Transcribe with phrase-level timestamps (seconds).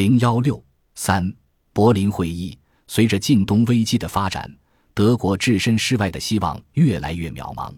[0.00, 1.30] 零幺六三
[1.74, 4.50] 柏林会议，随着近东危机的发展，
[4.94, 7.70] 德国置身事外的希望越来越渺茫。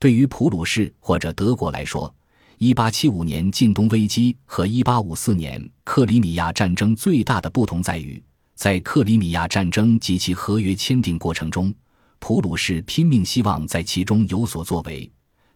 [0.00, 2.12] 对于普鲁士或者德国来说，
[2.58, 8.20] 一八七五年近东危机和一八五四年克里米亚战争最大的不同在于，
[8.56, 11.72] 在克里米亚战争及其合约签订过程中，
[12.18, 15.08] 普鲁士拼命希望在其中有所作为，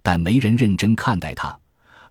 [0.04, 1.58] 但没人认真看待它；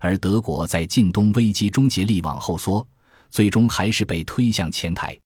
[0.00, 2.86] 而德国在近东危机中竭力往后缩。
[3.30, 5.18] 最终还是被推向前台，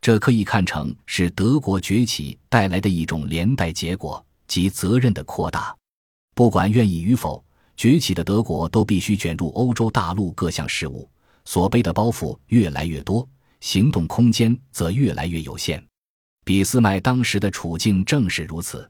[0.00, 5.76] 这可以看成是德国崛起带来的一种连带结果及责任的扩大。
[6.34, 7.44] 不管愿意与否，
[7.76, 11.08] 崛起的德国都必须卷入欧洲大陆各项事务，
[11.44, 13.28] 所背的包袱越来越多，
[13.60, 15.84] 行动空间则越来越有限。
[16.44, 18.88] 俾斯麦当时的处境正是如此，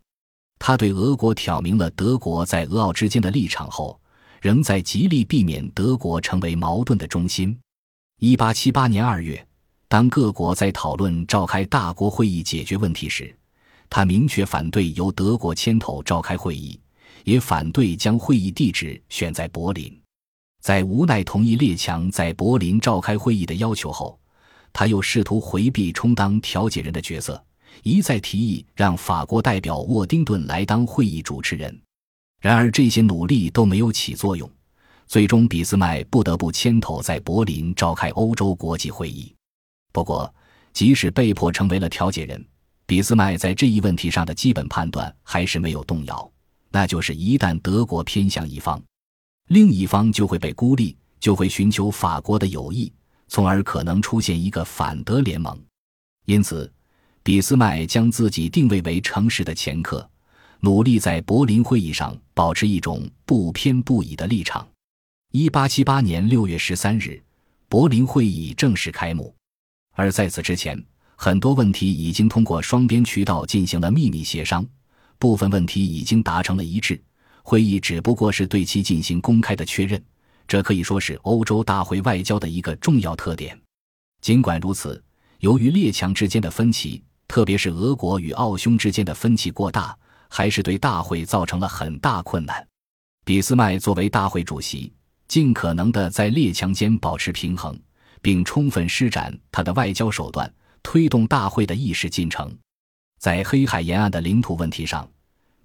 [0.58, 3.98] 他对俄国挑明了德国在俄奥之间的立场后，
[4.40, 7.58] 仍在极力避免德国成为矛盾的中心。
[8.20, 9.46] 一八七八年二月，
[9.86, 13.32] 当各国在讨论召开大国会议解决问题时，
[13.88, 16.76] 他明确反对由德国牵头召开会议，
[17.22, 19.96] 也反对将会议地址选在柏林。
[20.60, 24.18] 在无奈同意列强在柏林召开会议的要求后，
[24.72, 27.40] 他又试图回避充当调解人的角色，
[27.84, 31.80] 一再提议让法国代表沃丁顿来当会议主持人。
[32.40, 34.50] 然而，这些努力都没有起作用。
[35.08, 39.34] 最终，俾斯麦不得不牵头在柏林召开欧洲国际会议。
[39.90, 40.32] 不过，
[40.74, 42.44] 即使被迫成为了调解人，
[42.84, 46.30] 俾斯麦在这一问题上的基本判断还是没有动摇，
[46.70, 48.82] 那就是一旦德国偏向一方，
[49.48, 52.92] 另一方就会被孤立，就会寻求法国的友谊，
[53.28, 55.58] 从而可能出现一个反德联盟。
[56.26, 56.70] 因此，
[57.22, 60.06] 俾斯麦将自己定位为诚实的掮客，
[60.60, 64.68] 努力在柏林会议上保持一种不偏不倚的立场。
[65.32, 67.22] 一八七八年六月十三日，
[67.68, 69.34] 柏林会议正式开幕。
[69.92, 70.82] 而在此之前，
[71.16, 74.66] 很多问题已经通过双边渠道进行了秘密协商，
[75.18, 76.98] 部分问题已经达成了一致。
[77.42, 80.02] 会议只不过是对其进行公开的确认，
[80.46, 83.60] 这可以说是欧洲大会外交的一个重要特点。
[84.22, 85.04] 尽管如此，
[85.40, 89.94] 由于列强之间的分歧，特别是俄国与奥匈之间的分歧过大，
[90.30, 92.66] 还是对大会造成了很大困难。
[93.26, 94.90] 俾斯麦作为大会主席。
[95.28, 97.78] 尽可能的在列强间保持平衡，
[98.22, 100.50] 并充分施展他的外交手段，
[100.82, 102.50] 推动大会的议事进程。
[103.20, 105.08] 在黑海沿岸的领土问题上，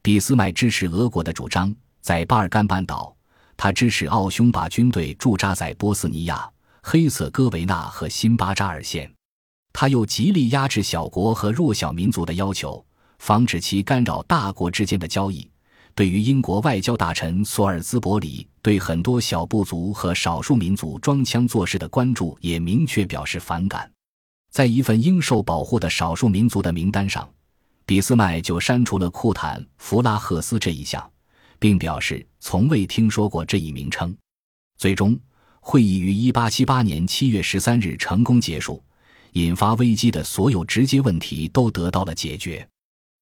[0.01, 3.15] 俾斯麦支持俄国的主张；在巴尔干半岛，
[3.55, 6.49] 他支持奥匈把军队驻扎在波斯尼亚、
[6.81, 9.09] 黑色哥维纳和辛巴扎尔县。
[9.71, 12.85] 他又极力压制小国和弱小民族的要求，
[13.19, 15.49] 防止其干扰大国之间的交易。
[15.95, 23.91] 对于英国外交大臣索尔兹伯里对很多小部族和少数民族装腔作势的关注，也明确表示反感。
[24.49, 27.29] 在一份应受保护的少数民族的名单上，
[27.85, 31.07] 俾斯麦就删除了库坦弗拉赫斯这一项，
[31.59, 34.15] 并表示从未听说过这一名称。
[34.77, 35.19] 最终，
[35.59, 38.81] 会议于1878年7月13日成功结束，
[39.33, 42.65] 引发危机的所有直接问题都得到了解决。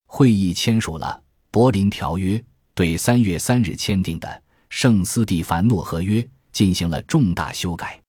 [0.05, 1.19] 会议签署了
[1.49, 2.37] 《柏林条约》。
[2.73, 4.27] 对三月三日签订的
[4.71, 6.21] 《圣斯蒂凡诺合约》
[6.53, 8.01] 进行了重大修改，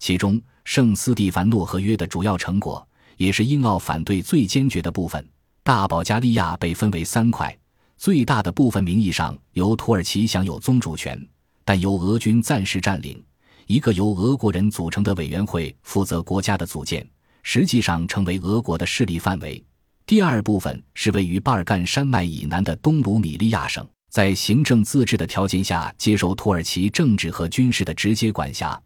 [0.00, 0.34] 其中
[0.64, 5.24] 《圣斯蒂凡诺合约》的主要成果，也是英奥反对最坚决的部分。
[5.62, 7.56] 大保加利亚被分为三块，
[7.96, 11.16] 最大的部分名义上由土耳其享有宗主权，
[11.64, 13.24] 但由俄军暂时占领。
[13.66, 17.08] 一个由俄国人组成的委员会负责国家的组建，
[17.44, 19.64] 实际上成为俄国的势力范围。
[20.04, 23.88] 第二部分是位于巴尔干山脉以南的东鲁米利亚省。
[24.10, 28.80] 在行政自治的条件下，接受土耳其政治和军事的直接管辖，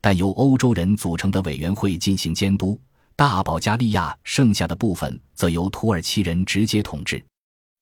[0.00, 2.80] 但由欧洲人组成的委员会进行监督。
[3.16, 7.20] 大保加利亚剩下的部分则由土耳其人直接统治。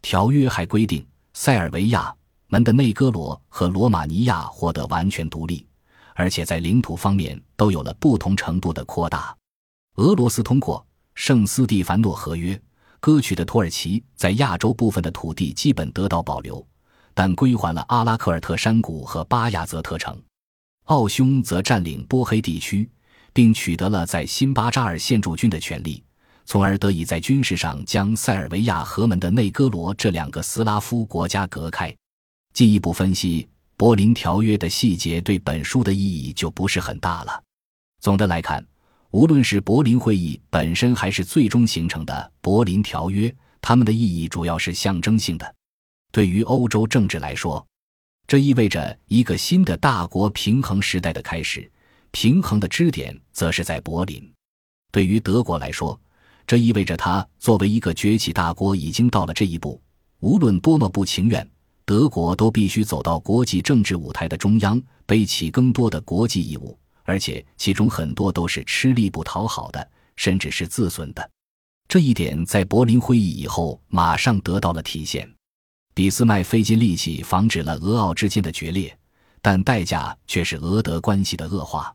[0.00, 2.10] 条约还规定，塞尔维亚、
[2.46, 5.66] 门的内哥罗和罗马尼亚获得完全独立，
[6.14, 9.36] 而且在领土方面都有了不同程度的扩大。
[9.96, 12.58] 俄罗斯通过圣斯蒂凡诺合约，
[13.00, 16.66] 割取的土耳其在亚洲部分的土地基本得到保留。
[17.16, 20.22] 但归还了阿拉克尔特山谷和巴亚泽特城，
[20.84, 22.86] 奥匈则占领波黑地区，
[23.32, 26.04] 并取得了在辛巴扎尔县驻军的权利，
[26.44, 31.90] 从而得以在军事上将塞尔维亚和门的内哥罗这两个斯拉夫国家隔开。
[32.52, 33.48] 进一步分析
[33.78, 37.42] 柏林条约的细节，对本书的意义就不是很大了。
[37.98, 38.62] 总的来看，
[39.10, 45.55] 无论是柏林会议本身，还是最终形成的柏林条约，它们的意义主要是象征性的。
[46.16, 47.62] 对于欧洲政治来说，
[48.26, 51.70] 这意味着一个新的大国平衡时代的开始。
[52.10, 54.32] 平衡的支点则是在柏林。
[54.90, 56.00] 对于德国来说，
[56.46, 59.78] 这意味着它作为一个崛起大国已经到了这一步。
[60.20, 61.46] 无论多么不情愿，
[61.84, 69.86] 德国都必须走到国际政治舞台的中央，背起更多的国际义务，而且其中很多都是吃力不讨好的，
[70.16, 71.30] 甚至是自损的。
[71.86, 75.30] 这一点在柏林会议以后马上得到了体现。
[75.96, 78.94] 俾斯麦费尽力气防止了俄奥之间的决裂，
[79.40, 81.90] 但代价却是俄德关系的恶化。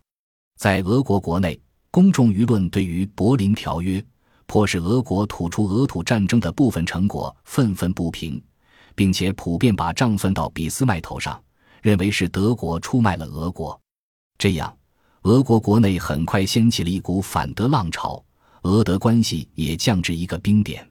[0.57, 1.61] 在俄国国内，
[1.91, 4.03] 公众舆论对于柏林条约。
[4.47, 8.43] 迫使俄国吐出俄土战争的部分成果，愤愤不平，
[8.95, 11.39] 并且普遍把账算到俾斯麦头上，
[11.83, 13.79] 认为是德国出卖了俄国。
[14.39, 14.75] 这样，
[15.21, 18.21] 俄国国内很快掀起了一股反德浪潮，
[18.63, 20.90] 俄德关系也降至一个冰点。